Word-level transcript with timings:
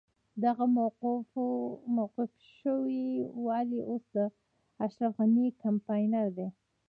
دغه 0.45 0.65
موقوف 1.97 2.17
شوی 2.57 3.01
والي 3.45 3.79
اوس 3.89 4.03
د 4.15 4.17
اشرف 4.85 5.13
غني 5.19 5.47
کمپاينر 5.63 6.25
دی. 6.37 6.47